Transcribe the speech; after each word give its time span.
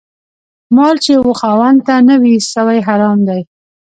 مال 0.75 0.95
چي 1.03 1.13
و 1.21 1.31
خاوند 1.39 1.79
ته 1.87 1.95
نه 2.07 2.15
وي 2.21 2.35
سوی، 2.53 2.79
حرام 2.87 3.19
دی 3.27 3.41